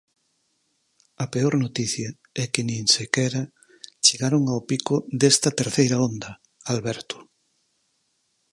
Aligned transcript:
A 1.23 1.25
peor 1.33 1.53
noticia 1.65 2.09
é 2.43 2.45
que 2.53 2.61
nin 2.69 2.83
sequera 2.95 3.43
chegaron 4.05 4.43
ao 4.47 4.59
pico 4.69 4.95
desta 5.19 5.49
terceira 5.59 5.97
onda, 6.09 6.31
Alberto... 6.71 7.17